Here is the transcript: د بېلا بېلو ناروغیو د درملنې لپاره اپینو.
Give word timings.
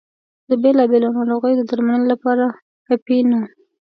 د 0.49 0.51
بېلا 0.61 0.83
بېلو 0.91 1.09
ناروغیو 1.17 1.57
د 1.59 1.61
درملنې 1.69 2.07
لپاره 2.13 2.45
اپینو. 2.93 3.41